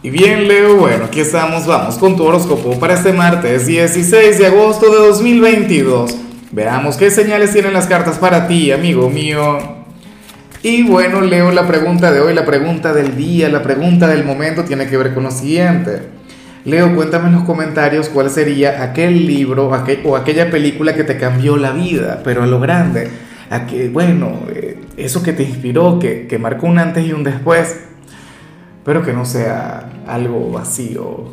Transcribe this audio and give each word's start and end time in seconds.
Y 0.00 0.10
bien, 0.10 0.46
Leo, 0.46 0.76
bueno, 0.76 1.06
aquí 1.06 1.18
estamos, 1.18 1.66
vamos 1.66 1.98
con 1.98 2.16
tu 2.16 2.22
horóscopo 2.22 2.78
para 2.78 2.94
este 2.94 3.12
martes 3.12 3.66
16 3.66 4.38
de 4.38 4.46
agosto 4.46 4.88
de 4.92 5.08
2022. 5.08 6.16
Veamos 6.52 6.96
qué 6.96 7.10
señales 7.10 7.52
tienen 7.52 7.72
las 7.72 7.88
cartas 7.88 8.16
para 8.16 8.46
ti, 8.46 8.70
amigo 8.70 9.10
mío. 9.10 9.58
Y 10.62 10.84
bueno, 10.84 11.20
Leo, 11.20 11.50
la 11.50 11.66
pregunta 11.66 12.12
de 12.12 12.20
hoy, 12.20 12.32
la 12.32 12.46
pregunta 12.46 12.92
del 12.92 13.16
día, 13.16 13.48
la 13.48 13.64
pregunta 13.64 14.06
del 14.06 14.24
momento 14.24 14.62
tiene 14.62 14.86
que 14.86 14.96
ver 14.96 15.14
con 15.14 15.24
lo 15.24 15.32
siguiente. 15.32 16.02
Leo, 16.64 16.94
cuéntame 16.94 17.26
en 17.30 17.34
los 17.34 17.42
comentarios 17.42 18.08
cuál 18.08 18.30
sería 18.30 18.84
aquel 18.84 19.26
libro 19.26 19.68
o 20.04 20.16
aquella 20.16 20.48
película 20.48 20.94
que 20.94 21.02
te 21.02 21.16
cambió 21.16 21.56
la 21.56 21.72
vida, 21.72 22.20
pero 22.22 22.44
a 22.44 22.46
lo 22.46 22.60
grande. 22.60 23.08
Bueno, 23.90 24.42
eh, 24.54 24.78
eso 24.96 25.24
que 25.24 25.32
te 25.32 25.42
inspiró, 25.42 25.98
que, 25.98 26.28
que 26.28 26.38
marcó 26.38 26.68
un 26.68 26.78
antes 26.78 27.04
y 27.04 27.12
un 27.12 27.24
después 27.24 27.78
pero 28.88 29.02
que 29.02 29.12
no 29.12 29.26
sea 29.26 29.82
algo 30.06 30.50
vacío. 30.50 31.24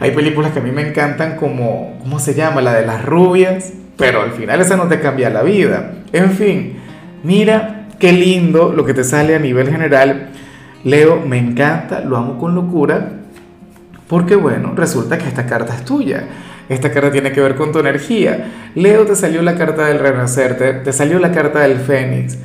Hay 0.00 0.12
películas 0.12 0.52
que 0.52 0.60
a 0.60 0.62
mí 0.62 0.70
me 0.70 0.88
encantan 0.88 1.36
como, 1.36 1.98
¿cómo 2.00 2.18
se 2.18 2.32
llama? 2.32 2.62
La 2.62 2.72
de 2.72 2.86
las 2.86 3.04
rubias, 3.04 3.74
pero 3.98 4.22
al 4.22 4.30
final 4.32 4.62
esa 4.62 4.78
no 4.78 4.88
te 4.88 4.98
cambia 4.98 5.28
la 5.28 5.42
vida. 5.42 5.96
En 6.14 6.30
fin, 6.30 6.78
mira 7.22 7.88
qué 7.98 8.14
lindo 8.14 8.72
lo 8.72 8.86
que 8.86 8.94
te 8.94 9.04
sale 9.04 9.34
a 9.34 9.38
nivel 9.38 9.68
general. 9.68 10.30
Leo, 10.82 11.20
me 11.26 11.36
encanta, 11.36 12.00
lo 12.00 12.16
amo 12.16 12.38
con 12.38 12.54
locura, 12.54 13.10
porque 14.08 14.34
bueno, 14.34 14.72
resulta 14.74 15.18
que 15.18 15.28
esta 15.28 15.44
carta 15.44 15.74
es 15.74 15.84
tuya. 15.84 16.24
Esta 16.70 16.90
carta 16.90 17.10
tiene 17.10 17.32
que 17.32 17.42
ver 17.42 17.54
con 17.54 17.70
tu 17.70 17.80
energía. 17.80 18.70
Leo, 18.74 19.04
te 19.04 19.14
salió 19.14 19.42
la 19.42 19.56
carta 19.56 19.84
del 19.84 19.98
renacer, 19.98 20.56
te, 20.56 20.72
te 20.72 20.92
salió 20.94 21.18
la 21.18 21.32
carta 21.32 21.60
del 21.60 21.76
fénix 21.80 22.38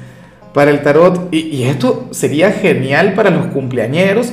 para 0.53 0.71
el 0.71 0.81
tarot 0.81 1.33
y, 1.33 1.63
esto 1.63 2.07
sería 2.11 2.51
genial 2.51 3.13
para 3.13 3.31
los 3.31 3.47
cumpleañeros 3.47 4.31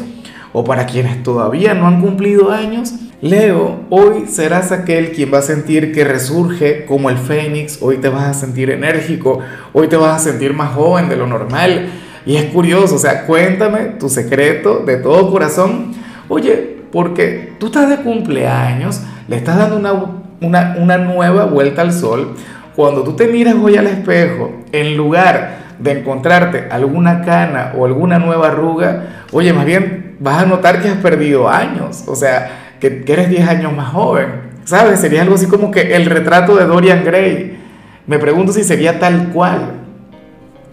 o 0.52 0.65
para 0.65 0.87
quienes 0.87 1.23
todavía 1.23 1.74
no 1.74 1.87
han 1.87 2.01
cumplido 2.01 2.51
años. 2.51 2.95
Leo, 3.23 3.80
hoy 3.91 4.27
serás 4.29 4.73
aquel 4.73 5.12
quien 5.12 5.32
va 5.32 5.38
a 5.38 5.43
sentir 5.43 5.93
que 5.93 6.04
resurge 6.04 6.85
como 6.87 7.10
el 7.10 7.18
fénix, 7.18 7.79
hoy 7.82 7.98
te 7.98 8.09
vas 8.09 8.24
a 8.24 8.35
sentir 8.35 8.71
enérgico, 8.71 9.41
hoy 9.73 9.88
te 9.88 9.96
vas 9.96 10.21
a 10.21 10.30
sentir 10.30 10.54
más 10.54 10.73
joven 10.73 11.09
de 11.09 11.16
lo 11.16 11.26
normal. 11.26 11.88
Y 12.26 12.37
es 12.37 12.46
curioso, 12.46 12.96
o 12.96 12.98
sea, 12.98 13.26
cuéntame 13.26 13.80
tu 13.98 14.09
secreto 14.09 14.80
de 14.80 14.96
todo 14.96 15.30
corazón. 15.30 15.93
Oye, 16.29 16.79
porque 16.93 17.52
tú 17.59 17.66
estás 17.66 17.88
de 17.88 17.96
cumpleaños, 17.98 19.02
le 19.29 19.37
estás 19.37 19.57
dando 19.57 19.76
una, 19.76 19.93
una, 20.41 20.76
una 20.79 20.98
nueva 20.98 21.45
vuelta 21.45 21.82
al 21.82 21.93
sol. 21.93 22.35
Cuando 22.74 23.02
tú 23.02 23.13
te 23.13 23.26
miras 23.26 23.54
hoy 23.54 23.76
al 23.76 23.87
espejo, 23.87 24.52
en 24.73 24.96
lugar 24.96 25.70
de 25.80 25.92
encontrarte 25.92 26.68
alguna 26.70 27.23
cana 27.23 27.73
o 27.76 27.86
alguna 27.86 28.18
nueva 28.18 28.48
arruga, 28.48 29.24
oye, 29.32 29.52
más 29.52 29.64
bien 29.64 30.16
vas 30.20 30.42
a 30.42 30.46
notar 30.46 30.82
que 30.82 30.88
has 30.88 30.98
perdido 30.98 31.48
años, 31.48 32.04
o 32.06 32.14
sea, 32.14 32.76
que, 32.78 33.04
eres 33.06 33.28
10 33.28 33.48
años 33.48 33.74
más 33.74 33.92
joven, 33.92 34.28
¿sabes? 34.64 35.01
Sería 35.01 35.23
algo 35.23 35.34
así 35.34 35.46
como 35.46 35.70
que 35.70 35.95
el 35.95 36.06
retrato 36.06 36.56
de 36.56 36.66
Dorian 36.66 37.04
Gray. 37.04 37.58
Me 38.06 38.18
pregunto 38.18 38.52
si 38.52 38.64
sería 38.64 38.98
tal 38.98 39.28
cual. 39.28 39.73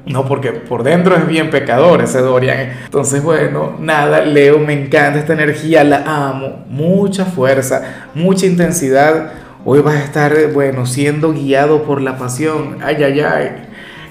No, 0.05 0.25
porque 0.25 0.53
por 0.53 0.83
dentro 0.83 1.15
es 1.15 1.27
bien 1.27 1.49
pecador 1.49 2.01
ese 2.01 2.19
Dorian. 2.19 2.71
Entonces, 2.85 3.21
bueno, 3.21 3.75
nada, 3.79 4.21
Leo, 4.21 4.57
me 4.57 4.73
encanta 4.73 5.19
esta 5.19 5.33
energía, 5.33 5.83
la 5.83 6.03
amo, 6.05 6.65
mucha 6.69 7.25
fuerza, 7.25 8.07
mucha 8.13 8.45
intensidad. 8.45 9.31
Hoy 9.65 9.81
vas 9.81 9.95
a 9.95 10.03
estar, 10.03 10.33
bueno, 10.53 10.85
siendo 10.85 11.33
guiado 11.33 11.83
por 11.83 12.01
la 12.01 12.17
pasión. 12.17 12.77
Ay, 12.81 13.03
ay, 13.03 13.19
ay. 13.19 13.66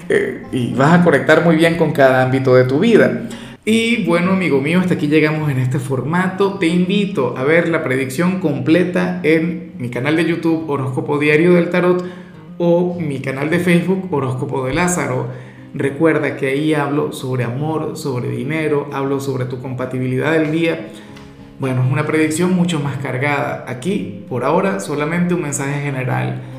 Eh, 0.09 0.43
y 0.51 0.73
vas 0.73 0.99
a 0.99 1.03
conectar 1.03 1.43
muy 1.43 1.55
bien 1.55 1.75
con 1.75 1.91
cada 1.91 2.23
ámbito 2.23 2.55
de 2.55 2.63
tu 2.63 2.79
vida. 2.79 3.27
Y 3.65 4.05
bueno, 4.05 4.31
amigo 4.31 4.61
mío, 4.61 4.79
hasta 4.79 4.93
aquí 4.93 5.07
llegamos 5.07 5.51
en 5.51 5.59
este 5.59 5.79
formato. 5.79 6.57
Te 6.57 6.67
invito 6.67 7.35
a 7.37 7.43
ver 7.43 7.67
la 7.67 7.83
predicción 7.83 8.39
completa 8.39 9.19
en 9.23 9.73
mi 9.77 9.89
canal 9.89 10.15
de 10.15 10.23
YouTube 10.23 10.69
Horóscopo 10.69 11.19
Diario 11.19 11.53
del 11.53 11.69
Tarot 11.69 12.05
o 12.57 12.97
mi 12.99 13.19
canal 13.19 13.49
de 13.49 13.59
Facebook 13.59 14.07
Horóscopo 14.09 14.65
de 14.65 14.73
Lázaro. 14.73 15.27
Recuerda 15.73 16.37
que 16.37 16.47
ahí 16.47 16.73
hablo 16.73 17.11
sobre 17.11 17.43
amor, 17.43 17.97
sobre 17.97 18.29
dinero, 18.29 18.89
hablo 18.93 19.19
sobre 19.19 19.43
tu 19.43 19.61
compatibilidad 19.61 20.31
del 20.31 20.51
día. 20.51 20.87
Bueno, 21.59 21.83
es 21.83 21.91
una 21.91 22.05
predicción 22.05 22.53
mucho 22.53 22.79
más 22.79 22.97
cargada. 22.97 23.65
Aquí, 23.67 24.23
por 24.29 24.45
ahora, 24.45 24.79
solamente 24.79 25.33
un 25.33 25.41
mensaje 25.41 25.81
general 25.81 26.41